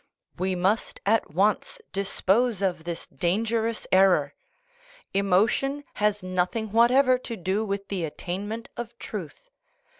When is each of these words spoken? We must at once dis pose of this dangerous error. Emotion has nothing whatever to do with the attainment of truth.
We 0.39 0.55
must 0.55 0.99
at 1.05 1.29
once 1.29 1.79
dis 1.93 2.21
pose 2.21 2.63
of 2.63 2.85
this 2.85 3.05
dangerous 3.05 3.85
error. 3.91 4.33
Emotion 5.13 5.83
has 6.01 6.23
nothing 6.23 6.71
whatever 6.71 7.19
to 7.19 7.37
do 7.37 7.63
with 7.63 7.87
the 7.89 8.03
attainment 8.05 8.69
of 8.75 8.97
truth. 8.97 9.51